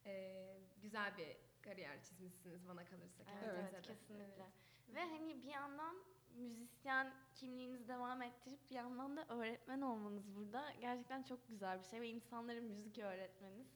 [0.05, 0.43] e,
[0.81, 3.23] güzel bir kariyer çizmişsiniz bana kalırsa.
[3.45, 4.45] Evet, evet, kesinlikle.
[4.89, 5.95] Ve hani bir yandan
[6.37, 12.01] müzisyen kimliğinizi devam ettirip bir yandan da öğretmen olmanız burada gerçekten çok güzel bir şey
[12.01, 13.67] ve insanlara müzik öğretmeniz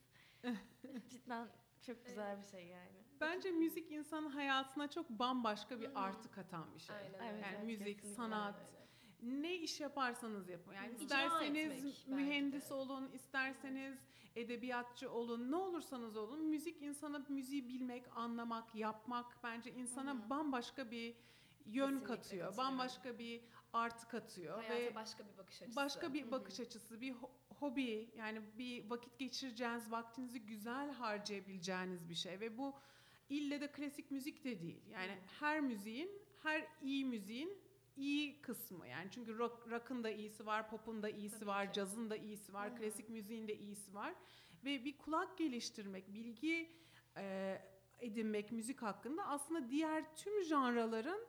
[1.10, 1.48] cidden
[1.86, 3.06] çok güzel bir şey yani.
[3.22, 6.00] Bence müzik insanın hayatına çok bambaşka bir Hı hı.
[6.00, 6.96] artı katan bir şey.
[6.96, 7.44] Aynen Evet.
[7.44, 9.42] Yani evet, müzik, kesinlikle sanat, öyle.
[9.42, 10.74] ne iş yaparsanız yapın.
[10.74, 10.96] Yani.
[10.96, 13.98] İcra isterseniz etmek mühendis olun, isterseniz
[14.36, 20.30] edebiyatçı olun, ne olursanız olun müzik insana müziği bilmek, anlamak, yapmak bence insana Hı hı.
[20.30, 21.16] bambaşka bir
[21.66, 22.58] yön Kesinlikle katıyor.
[22.58, 23.42] Bambaşka bir
[23.74, 25.76] artı katıyor Hayata ve başka bir bakış açısı.
[25.76, 32.16] başka bir bakış açısı, bir ho- hobi yani bir vakit geçireceğiniz, vaktinizi güzel harcayabileceğiniz bir
[32.16, 32.76] şey ve bu
[33.30, 34.86] ille de klasik müzik de değil.
[34.92, 35.18] Yani Hı.
[35.40, 36.12] her müziğin,
[36.44, 37.58] her iyi müziğin
[37.96, 38.88] iyi kısmı.
[38.88, 41.74] Yani çünkü rock, rock'ın da iyisi var, pop'un da iyisi Tabii var, ki.
[41.74, 42.76] cazın da iyisi var, hı.
[42.76, 44.14] klasik müziğin de iyisi var
[44.66, 46.72] ve bir kulak geliştirmek, bilgi
[47.18, 47.58] e,
[48.00, 51.20] edinmek müzik hakkında aslında diğer tüm janraların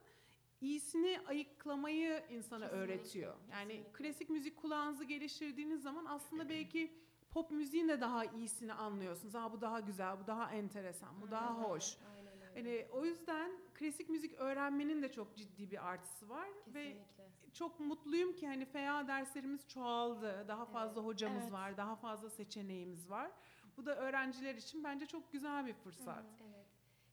[0.61, 3.35] iyisini ayıklamayı insana Kesinlikle, öğretiyor.
[3.53, 3.93] Yani kesinlikle.
[3.93, 6.93] klasik müzik kulağınızı geliştirdiğiniz zaman aslında belki
[7.31, 9.35] pop müziğin de daha iyisini anlıyorsunuz.
[9.35, 11.97] Ha bu daha güzel, bu daha enteresan, bu daha Aynen hoş.
[12.17, 12.27] Aynen.
[12.55, 17.53] Hani o yüzden klasik müzik öğrenmenin de çok ciddi bir artısı var ve Kesinlikle.
[17.53, 20.45] çok mutluyum ki hani FEA derslerimiz çoğaldı.
[20.49, 21.53] Daha fazla hocamız Evet.
[21.53, 23.31] var, daha fazla seçeneğimiz var.
[23.77, 26.25] Bu da öğrenciler için bence çok güzel bir fırsat.
[26.55, 26.67] Evet.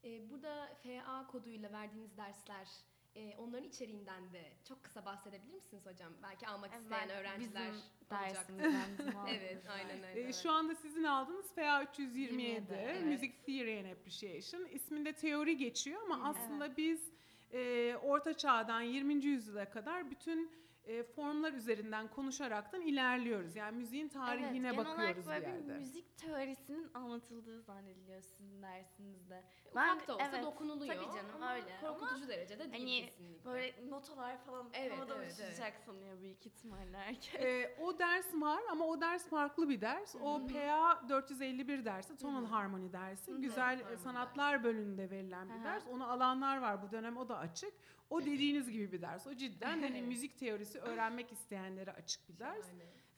[0.04, 2.68] Ee, burada FA koduyla verdiğiniz dersler,
[3.16, 6.14] e, onların içeriğinden de çok kısa bahsedebilir misiniz hocam?
[6.24, 8.56] Belki almak isteyen Evet, öğrenciler bizim olacaktır.
[9.00, 10.28] bizim Evet, aynen öyle.
[10.28, 13.06] Ee, Şu anda sizin aldığınız FA 327, 27, evet.
[13.06, 14.66] Music Theory and Appreciation.
[14.66, 17.14] İsminde teori geçiyor ama aslında biz
[17.54, 19.14] e, Orta Çağ'dan 20.
[19.26, 20.52] yüzyıla kadar bütün
[20.86, 23.56] e, formlar üzerinden konuşaraktan ilerliyoruz.
[23.56, 28.62] Yani müziğin tarihine evet, bakıyoruz genel bir olarak böyle bir müzik teorisinin anlatıldığı zannediliyor sizin
[28.62, 29.44] dersinizde.
[29.66, 30.96] Ufak Ben- da olsa evet, dokunuluyor.
[30.96, 31.78] tabii canım, ama öyle.
[31.82, 33.46] Korkutucu derecede değil Hani kesinlikle.
[33.46, 37.42] Böyle notalar falan Evet, havada evet, uçacak sanıyor büyük ihtimalle herkes.
[37.42, 40.16] Ee, o ders var ama o ders farklı bir ders.
[40.16, 43.32] O PA 451 dersi, tonal harmoni dersi.
[43.34, 45.88] Güzel e, sanatlar bölümünde verilen bir ders.
[45.88, 47.74] Onu alanlar var bu dönem o da açık.
[48.14, 49.28] O dediğiniz gibi bir ders.
[49.28, 52.66] O cidden hani müzik teorisi öğrenmek isteyenlere açık bir ders.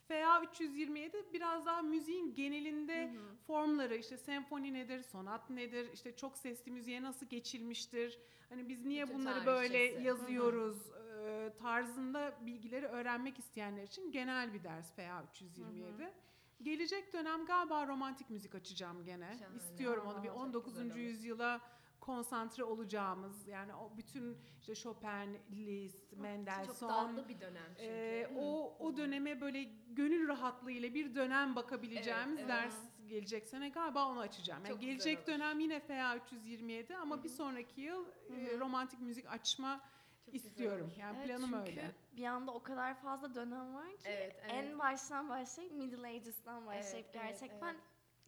[0.08, 3.36] FA 327 biraz daha müziğin genelinde Hı hı.
[3.46, 9.04] formları işte senfoni nedir, sonat nedir, işte çok sesli müziğe nasıl geçilmiştir, hani biz niye
[9.06, 9.96] Bütün bunları böyle tarihçesi.
[9.96, 10.04] Hı hı.
[10.06, 10.76] yazıyoruz
[11.58, 16.12] tarzında bilgileri öğrenmek isteyenler için genel bir ders FA 327.
[16.62, 19.36] Gelecek dönem galiba romantik müzik açacağım gene.
[19.38, 19.56] Şahane.
[19.56, 20.72] İstiyorum onu bir Aa, çok 19.
[20.72, 20.96] güzel olur.
[20.96, 21.60] yüzyıla
[22.06, 28.34] konsantre olacağımız yani o bütün işte Chopin, Liszt, Çok Mendelssohn, dallı bir dönem çünkü.
[28.34, 28.38] Hı.
[28.38, 34.20] o o döneme böyle gönül rahatlığıyla bir dönem bakabileceğimiz Evet, ders gelecek sene galiba onu
[34.20, 34.64] açacağım.
[34.64, 35.26] Yani Çok gelecek olur.
[35.26, 38.60] dönem yine FA 327 ama Hı bir sonraki yıl e, hı.
[38.60, 39.80] romantik müzik açma
[40.24, 40.92] Çok istiyorum.
[40.98, 41.90] Yani Evet, planım çünkü öyle.
[42.16, 44.52] bir anda o kadar fazla dönem var ki Evet, evet.
[44.54, 47.82] en baştan başlayıp Middle Ages'tan başlayıp Evet, evet, gerçekten evet.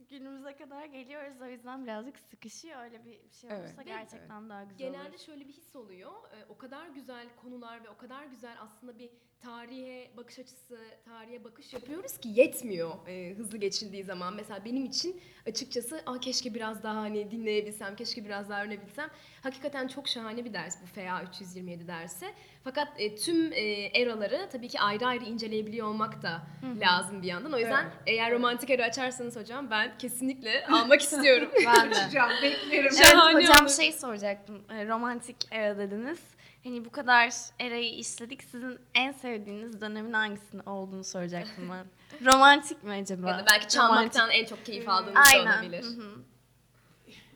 [0.09, 3.61] Günümüze kadar geliyoruz o yüzden birazcık sıkışıyor öyle bir şey Evet.
[3.61, 5.19] olursa Ve gerçekten daha güzel Genelde olur.
[5.19, 6.13] şöyle bir his oluyor.
[6.33, 9.11] e, O kadar güzel konular ve o kadar güzel aslında bir
[9.43, 14.35] tarihe bakış açısı, tarihe bakış yapıyoruz ki yetmiyor e, hızlı geçildiği zaman.
[14.35, 19.11] Mesela benim için açıkçası Aa, keşke biraz daha hani dinleyebilsem, keşke biraz daha öğrenebilsem.
[19.43, 22.27] Hakikaten çok şahane bir ders bu FA 327 dersi.
[22.65, 23.61] Fakat e, tüm e,
[24.01, 26.43] eraları tabii ki ayrı ayrı inceleyebiliyor olmak da
[26.81, 27.53] lazım bir yandan.
[27.53, 27.93] O yüzden Evet.
[28.07, 31.49] eğer romantik era açarsanız hocam ben kesinlikle almak istiyorum.
[31.67, 31.97] Ben de.
[31.97, 32.91] Açacağım, beklerim.
[32.91, 33.71] Evet, Şahane hocam olur.
[33.75, 34.63] şey soracaktım.
[34.71, 36.19] e, Romantik era dediniz.
[36.65, 38.43] Hani bu kadar erayı işledik.
[38.43, 41.87] Sizin en sevdiğiniz dönemin hangisinin olduğunu soracaktım ben.
[42.33, 43.29] Romantik mi acaba?
[43.31, 45.53] ya da belki çalmaktan en çok keyif aldığınız da Aynen.
[45.53, 45.83] olabilir.
[45.83, 46.15] Hı hı.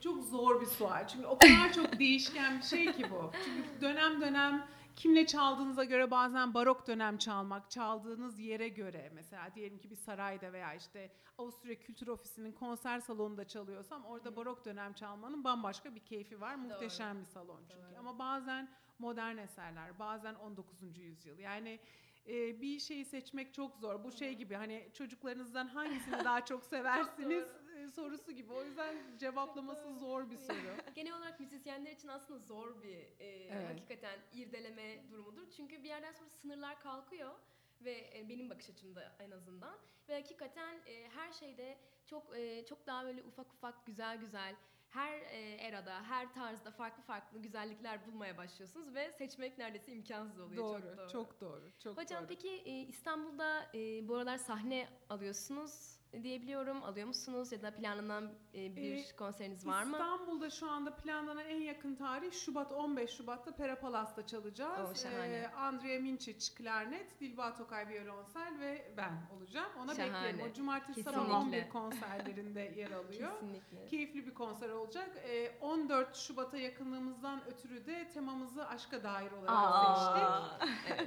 [0.00, 1.08] Çok zor bir sual.
[1.08, 3.30] Çünkü o kadar çok değişken bir şey ki bu.
[3.44, 9.78] Çünkü dönem dönem kimle çaldığınıza göre bazen barok dönem çalmak, çaldığınız yere göre mesela diyelim
[9.78, 15.44] ki bir sarayda veya işte Avusturya Kültür Ofisi'nin konser salonunda çalıyorsam orada barok dönem çalmanın
[15.44, 16.54] bambaşka bir keyfi var.
[16.54, 17.82] Muhteşem bir salon çünkü.
[17.82, 17.98] Doğru.
[17.98, 20.98] Ama bazen modern eserler, bazen 19.
[20.98, 21.38] yüzyıl.
[21.38, 21.80] Yani
[22.26, 24.04] e, bir şeyi seçmek çok zor.
[24.04, 28.52] Bu şey gibi hani çocuklarınızdan hangisini daha çok seversiniz e, sorusu gibi.
[28.52, 30.76] O yüzden cevaplaması zor bir soru.
[30.94, 33.70] Genel olarak müzisyenler için aslında zor bir e, Evet.
[33.70, 35.50] hakikaten irdeleme durumudur.
[35.50, 37.34] Çünkü bir yerden sonra sınırlar kalkıyor
[37.80, 42.86] ve e, benim bakış açımda en azından ve hakikaten e, her şeyde çok e, çok
[42.86, 44.54] daha böyle ufak ufak güzel güzel
[44.88, 50.56] her e, erada, her tarzda farklı farklı güzellikler bulmaya başlıyorsunuz ve seçmek neredeyse imkansız oluyor.
[50.62, 51.08] doğru, çok doğru.
[51.08, 52.28] çok doğru, çok Hocam doğru.
[52.28, 56.82] peki e, İstanbul'da e, bu aralar sahne alıyorsunuz diyebiliyorum.
[56.82, 59.92] Alıyor musunuz ya da planlanan e, bir Ee, konseriniz var mı?
[59.92, 64.90] İstanbul'da şu anda planlanan en yakın tarih Şubat 15 Şubat'ta Perapalas'ta çalacağız.
[64.90, 65.36] Oo, şahane.
[65.36, 69.72] Ee, Andrea Minçic klarnet, Dilba Tokay violonsel ve ben olacağım.
[69.78, 70.28] Ona Şahane.
[70.32, 70.50] beklerim.
[70.50, 71.34] O cumartesi sabah Kesinlikle.
[71.34, 73.30] 11 konserlerinde yer alıyor.
[73.32, 73.86] Kesinlikle.
[73.86, 75.10] Keyifli bir konser olacak.
[75.28, 80.22] Ee, 14 Şubat'a yakınlığımızdan ötürü de temamızı aşka dair olarak seçtik.
[80.22, 80.58] Aa.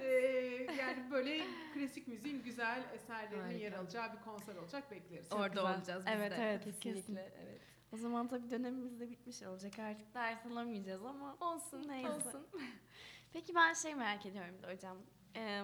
[0.01, 1.41] Ee, yani böyle
[1.73, 3.81] klasik müziğin güzel eserlerinin yer Harika.
[3.81, 5.31] alacağı bir konser olacak bekleriz.
[5.31, 5.77] Orada güzel.
[5.77, 6.35] olacağız biz Evet, de.
[6.35, 6.93] evet, kesinlikle.
[6.93, 7.15] kesin.
[7.15, 7.61] Evet.
[7.93, 12.09] O zaman tabii dönemimiz de bitmiş olacak artık ders alamayacağız ama Olsun, Neyse.
[12.09, 12.47] olsun.
[13.33, 14.97] Peki ben şey merak ediyorum da hocam.
[15.35, 15.63] Ee,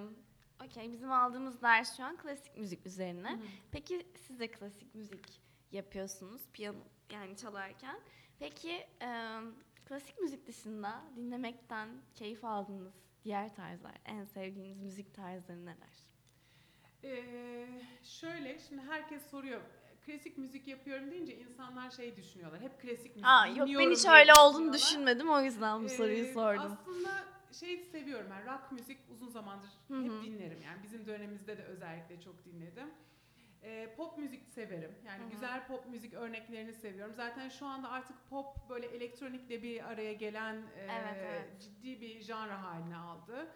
[0.66, 3.40] Okey bizim aldığımız ders şu an klasik müzik üzerine.
[3.72, 5.42] Peki siz de klasik müzik
[5.72, 8.00] yapıyorsunuz piyano yani çalarken.
[8.40, 9.40] Peki e,
[9.86, 16.11] klasik müzik dışında dinlemekten keyif aldığınız diğer tarzlar, en sevdiğiniz müzik tarzları neler?
[17.04, 17.68] Ee,
[18.04, 19.62] şöyle şimdi herkes soruyor
[20.06, 22.62] klasik müzik yapıyorum deyince insanlar şey düşünüyorlar.
[22.62, 26.34] Hep klasik müzik Aa yok ben hiç öyle olduğunu düşünmedim o yüzden bu soruyu Ee,
[26.34, 26.78] sordum.
[26.82, 27.10] Aslında
[27.60, 30.04] şey seviyorum ben rock müzik uzun zamandır Hı hı.
[30.04, 32.88] hep dinlerim yani bizim dönemimizde de özellikle çok dinledim.
[33.64, 34.92] Ee, pop müzik severim.
[35.06, 35.30] Yani Hı hı.
[35.30, 37.14] güzel pop müzik örneklerini seviyorum.
[37.14, 41.62] Zaten şu anda artık pop böyle elektronikle bir araya gelen e, Evet, evet.
[41.62, 43.48] ciddi bir janra haline aldı.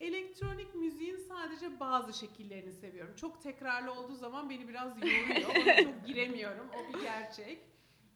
[0.00, 3.14] Elektronik müziğin sadece bazı şekillerini seviyorum.
[3.16, 5.50] Çok tekrarlı olduğu zaman beni biraz yoruyor.
[5.50, 6.66] Ona çok giremiyorum.
[6.74, 7.58] O bir gerçek.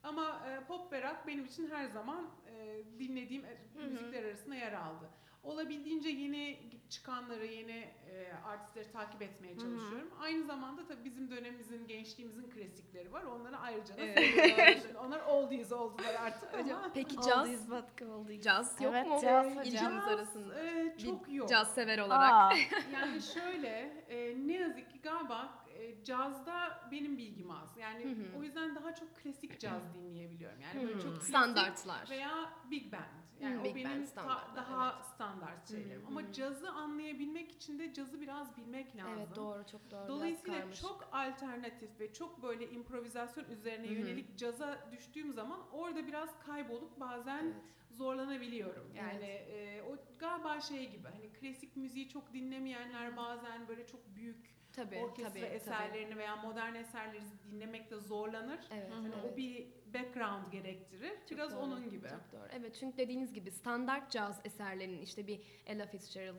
[0.02, 3.82] Ama e, pop ve rock benim için her zaman e, dinlediğim e, hı.
[3.88, 5.10] müzikler arasında yer aldı.
[5.42, 6.58] Olabildiğince yeni
[6.90, 9.58] çıkanları, yeni e, artistleri takip etmeye hı.
[9.58, 10.10] çalışıyorum.
[10.20, 13.22] Aynı zamanda tabii bizim dönemimizin, gençliğimizin klasikleri var.
[13.22, 14.86] Onları ayrıca da Evet.
[15.06, 16.90] Onlar oldies oldular artık ama.
[16.94, 18.44] Peki Oldies caz, but goldies.
[18.44, 20.60] caz yok Evet, mu caz ilginiz arasında?
[20.64, 21.48] e, çok yok.
[21.48, 22.32] Caz sever olarak.
[22.32, 22.52] Aa,
[22.92, 25.48] Yani şöyle, e, ne yazık ki galiba
[25.80, 27.76] e, cazda benim bilgim az.
[27.76, 28.38] Yani Hı hı.
[28.38, 30.60] o yüzden daha çok klasik caz dinleyebiliyorum.
[30.60, 32.10] Yani böyle çok klasik Standartlar.
[32.10, 33.20] veya big band.
[33.40, 35.04] Yani Hı, o big benim band ta- daha evet.
[35.14, 36.00] standart şeylerim.
[36.02, 39.12] Hı hı, Ama cazı anlayabilmek için de cazı biraz bilmek lazım.
[39.18, 40.08] Evet doğru çok doğru.
[40.08, 43.94] Dolayısıyla çok alternatif ve çok böyle improvizasyon üzerine Hı hı.
[43.94, 47.54] yönelik caza düştüğüm zaman orada biraz kaybolup bazen Evet.
[47.90, 48.94] zorlanabiliyorum.
[48.94, 54.59] Yani e, o galiba şey gibi hani klasik müziği çok dinlemeyenler bazen böyle çok büyük
[54.72, 55.40] Tabii orkestra tabii.
[55.40, 55.54] tabii.
[55.54, 58.60] eserlerini veya modern eserleri dinlemekte zorlanır.
[58.70, 58.90] Evet.
[58.92, 59.32] Hani evet.
[59.32, 61.12] o bir background gerektirir.
[61.28, 62.08] Çok Biraz doğru, onun gibi.
[62.08, 62.48] Çok doğru.
[62.52, 66.36] Evet çünkü dediğiniz gibi standart caz eserlerinin işte bir Ella Fitzgerald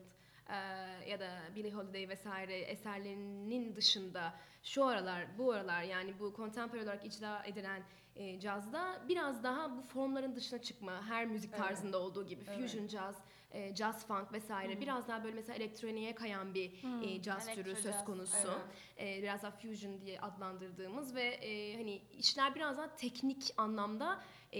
[1.08, 7.06] ya da Billie Holiday vesaire eserlerinin dışında şu aralar bu aralar yani bu contemporary olarak
[7.06, 7.84] icra edilen
[8.16, 11.64] e, cazda biraz daha bu formların dışına çıkma her müzik Evet.
[11.64, 12.60] tarzında olduğu gibi Evet.
[12.62, 14.82] fusion caz, e, jazz funk vesaire Hı hı.
[14.82, 18.48] biraz daha böyle mesela elektroniğe kayan bir Hmm, e, caz elektro türü söz konusu.
[18.98, 19.18] Evet.
[19.18, 24.60] E, biraz daha fusion diye adlandırdığımız ve e, hani işler biraz daha teknik anlamda e,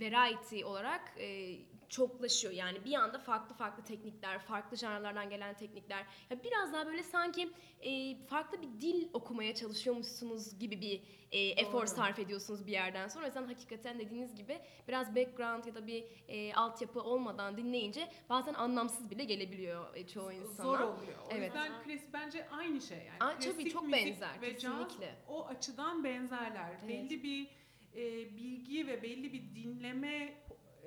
[0.00, 2.54] variety olarak e, çoklaşıyor.
[2.54, 6.06] Yani bir anda farklı farklı teknikler, farklı janrlardan gelen teknikler.
[6.30, 11.72] Ya biraz daha böyle sanki e, farklı bir dil okumaya çalışıyormuşsunuz gibi bir e, efor
[11.80, 11.86] Doğru.
[11.86, 13.24] sarf ediyorsunuz bir yerden sonra.
[13.24, 18.54] O yüzden hakikaten dediğiniz gibi biraz background ya da bir e, altyapı olmadan dinleyince bazen
[18.54, 20.66] anlamsız bile gelebiliyor e, çoğu insana.
[20.66, 21.18] Zor oluyor.
[21.26, 21.44] O Evet.
[21.46, 23.16] yüzden klasik bence aynı şey yani.
[23.20, 25.14] Aa, tabii, Klasik çok müzik benzer, ve caz kesinlikle.
[25.28, 26.70] o açıdan benzerler.
[26.70, 26.88] Evet.
[26.88, 27.48] Belli bir
[27.96, 30.34] e, bilgi ve belli bir dinleme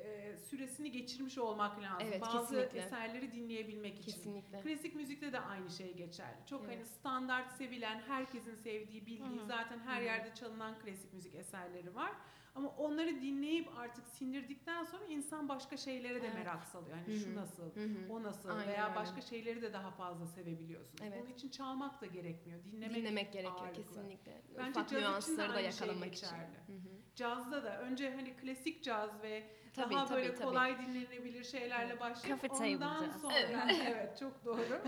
[0.03, 2.07] e, süresini geçirmiş olmak lazım.
[2.09, 2.79] Evet, Bazı kesinlikle.
[2.79, 4.12] eserleri dinleyebilmek için.
[4.12, 4.62] Kesinlikle.
[4.62, 6.38] Klasik müzikte de aynı şey geçerli.
[6.45, 6.75] Çok Evet.
[6.75, 9.45] hani standart sevilen, herkesin sevdiği, bildiği Hı hı.
[9.47, 10.05] zaten her Hı hı.
[10.05, 12.12] yerde çalınan klasik müzik eserleri var.
[12.55, 16.33] Ama onları dinleyip artık sindirdikten sonra insan başka şeylere de Evet.
[16.35, 16.97] merak salıyor.
[16.97, 17.23] Hani Hı hı.
[17.23, 18.13] şu nasıl, Hı hı.
[18.13, 21.01] o nasıl Aynen veya başka şeyleri de daha fazla sevebiliyorsunuz.
[21.03, 21.19] Evet.
[21.23, 22.63] Bunun için çalmak da gerekmiyor.
[22.63, 23.83] Dinlemek, Dinlemek gerekiyor ağırlıklı.
[23.83, 24.41] kesinlikle.
[24.57, 26.27] Bence Ufak nüansları da şey yakalamak için.
[26.27, 26.57] geçerli.
[27.19, 30.43] Cazda da önce hani klasik caz ve Tabii, daha tabii, böyle tabii.
[30.45, 33.21] kolay dinlenebilir şeylerle başlayıp Cafe table ondan jazz.
[33.21, 33.82] sonra Evet.
[33.91, 34.19] evet.
[34.19, 34.82] çok doğru.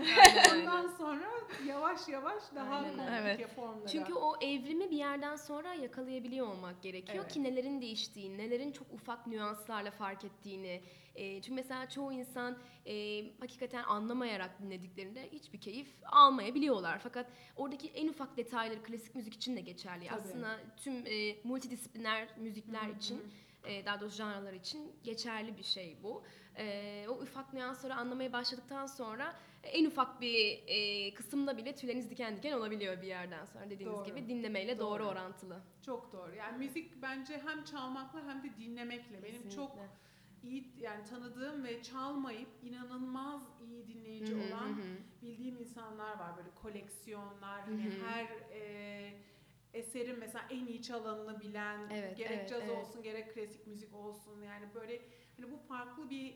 [0.54, 1.28] Ondan sonra
[1.66, 3.54] yavaş yavaş daha Aynen komplike Evet.
[3.56, 3.86] formlara.
[3.86, 7.32] Çünkü o evrimi bir yerden sonra yakalayabiliyor olmak gerekiyor Evet.
[7.34, 10.82] ki nelerin değiştiğini, nelerin çok ufak nüanslarla fark ettiğini.
[11.14, 16.98] E, çünkü mesela çoğu insan e, hakikaten anlamayarak dinlediklerinde hiçbir keyif almayabiliyorlar.
[16.98, 20.06] Fakat oradaki en ufak detayları klasik müzik için de geçerli.
[20.06, 20.20] Tabii.
[20.20, 22.96] Aslında tüm e, multidisipliner müzikler Hı hı.
[22.96, 23.22] için
[23.64, 26.22] e, daha doğrusu janralar için geçerli bir şey bu.
[26.58, 32.36] E, o ufak nüansları anlamaya başladıktan sonra en ufak bir e, kısımda bile tüyleriniz diken
[32.36, 34.04] diken olabiliyor bir yerden sonra dediğiniz Doğru.
[34.04, 35.08] gibi dinlemeyle doğru, Doğru.
[35.08, 35.60] orantılı.
[35.86, 36.34] Çok doğru.
[36.34, 39.22] Yani müzik bence hem çalmakla hem de dinlemekle.
[39.22, 40.02] Benim çok Kesinlikle.
[40.42, 44.82] İyi yani tanıdığım ve çalmayıp inanılmaz iyi dinleyici Hı hı, olan hı
[45.22, 48.06] bildiğim insanlar var böyle koleksiyonlar hani Hı hı.
[48.06, 49.14] her e,
[49.72, 52.78] eserin mesela en iyi çalanını bilen Evet, gerek evet, caz evet.
[52.78, 55.02] olsun gerek klasik müzik olsun yani böyle
[55.36, 56.34] hani bu farklı bir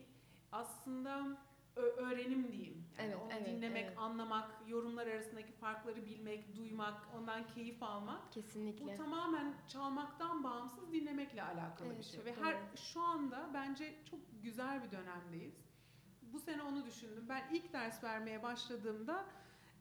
[0.51, 1.37] aslında
[1.81, 2.83] öğrenim diyeyim.
[2.99, 3.97] Yani Evet, onu evet, dinlemek, evet.
[3.97, 8.25] anlamak, yorumlar arasındaki farkları bilmek, duymak, ondan keyif almak.
[8.25, 8.95] Bu Kesinlikle.
[8.95, 12.15] tamamen çalmaktan bağımsız dinlemekle alakalı bir Evet, şey.
[12.19, 12.45] çok Ve doğru.
[12.45, 15.53] her şu anda bence çok güzel bir dönemdeyiz.
[16.21, 17.25] Bu sene onu düşündüm.
[17.29, 19.25] Ben ilk ders vermeye başladığımda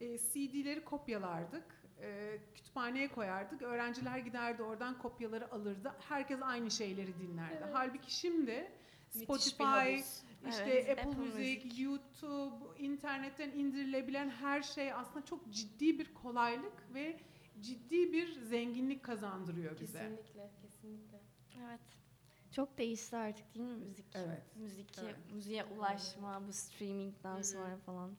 [0.00, 1.64] e, CD'leri kopyalardık.
[2.00, 3.62] E, kütüphaneye koyardık.
[3.62, 5.92] Öğrenciler giderdi oradan kopyaları alırdı.
[6.08, 7.58] Herkes aynı şeyleri dinlerdi.
[7.62, 7.70] Evet.
[7.72, 8.70] Halbuki şimdi
[9.14, 9.96] bir Spotify.
[10.48, 11.82] İşte Evet, Apple, Apple Music, Music.
[11.82, 17.20] YouTube, internetten indirilebilen her şey aslında çok ciddi bir kolaylık ve
[17.60, 19.98] ciddi bir zenginlik kazandırıyor bize.
[19.98, 21.20] Kesinlikle, kesinlikle.
[21.66, 21.80] Evet.
[22.52, 24.06] Çok değişti artık değil mi müzik?
[24.14, 24.56] Evet.
[24.56, 25.16] Müzik, Evet.
[25.32, 28.16] müziğe ulaşma, bu streamingden sonra falan.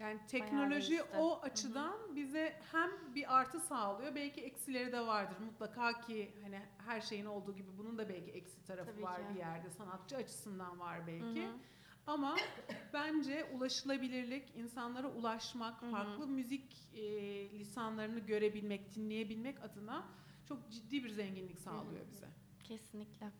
[0.00, 5.36] Yani teknoloji o açıdan bize hem bir artı sağlıyor, belki eksileri de vardır.
[5.38, 9.34] Mutlaka ki hani her şeyin olduğu gibi bunun da belki eksi tarafı Tabii var ki.
[9.34, 9.70] bir yerde.
[9.70, 11.46] Sanatçı açısından var belki.
[11.46, 11.52] hı.
[12.06, 12.36] Ama
[12.92, 15.90] bence ulaşılabilirlik, insanlara ulaşmak, Hı hı.
[15.90, 17.02] farklı müzik e,
[17.58, 20.06] lisanlarını görebilmek, dinleyebilmek adına
[20.48, 22.28] çok ciddi bir zenginlik sağlıyor bize.
[22.64, 23.30] Kesinlikle.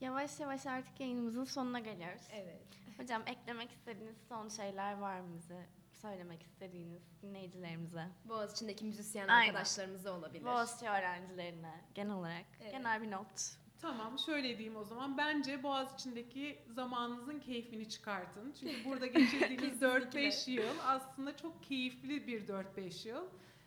[0.00, 2.22] Yavaş yavaş artık yayınımızın sonuna geliyoruz.
[2.32, 2.83] Evet.
[2.96, 5.66] Hocam eklemek istediğiniz son şeyler var mı bize?
[6.04, 8.08] söylemek istediğiniz dinleyicilerimize?
[8.24, 9.48] Boğaziçi'ndeki müzisyen Aynen.
[9.48, 10.44] arkadaşlarımıza olabilir.
[10.44, 12.44] Boğaziçi öğrencilerine genel olarak.
[12.62, 12.72] Evet.
[12.72, 13.56] Genel bir not.
[13.80, 15.18] Tamam şöyle diyeyim o zaman.
[15.18, 18.54] Bence Boğaziçi'ndeki zamanınızın keyfini çıkartın.
[18.60, 23.24] Çünkü burada geçirdiğiniz 4-5 yıl aslında çok keyifli bir 4-5 yıl.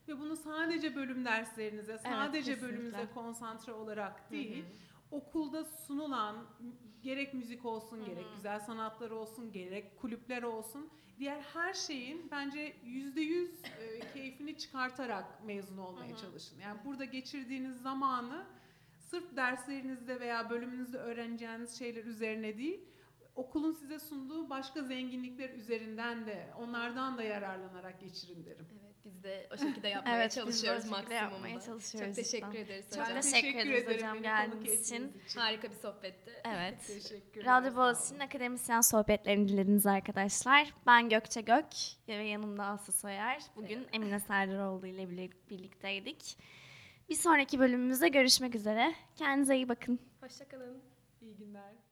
[0.08, 2.68] Ve bunu sadece bölüm derslerinize, sadece kesinlikle.
[2.68, 4.66] bölümünüze konsantre olarak değil,
[5.12, 6.36] okulda sunulan
[7.02, 10.90] gerek müzik olsun, gerek güzel sanatlar olsun, gerek kulüpler olsun,
[11.20, 16.60] diğer her şeyin bence yüzde yüz e, keyfini çıkartarak mezun olmaya çalışın.
[16.60, 18.46] Yani burada geçirdiğiniz zamanı
[18.98, 22.82] sırf derslerinizde veya bölümünüzde öğreneceğiniz şeyler üzerine değil,
[23.36, 28.68] okulun size sunduğu başka zenginlikler üzerinden de onlardan da yararlanarak geçirin derim.
[28.84, 31.24] Evet biz de o şekilde yapmaya Evet, biz de o çalışıyoruz şekilde maksimumda.
[31.24, 32.64] yapmaya çalışıyoruz Çok teşekkür cidden.
[32.66, 33.16] ederiz Çok hocam.
[33.16, 35.04] Ben teşekkür ederiz hocam geldiğiniz için.
[35.04, 36.32] ettiğiniz Harika bir sohbetti.
[36.46, 36.88] Evet.
[36.88, 37.46] Teşekkürler.
[37.46, 40.74] Radyo Boğaziçi'nin akademisyen sohbetlerini dinlediniz arkadaşlar.
[40.88, 41.66] Ben Gökçe Gök
[42.08, 43.42] ve yanımda Aslı Soyer.
[43.56, 46.38] Bugün Emine Serdaroğlu ile birlik- birlikteydik.
[47.10, 48.94] Bir sonraki bölümümüzde görüşmek üzere.
[49.16, 50.00] Kendinize iyi bakın.
[50.22, 50.82] Hoşçakalın.
[51.22, 51.87] İyi günler.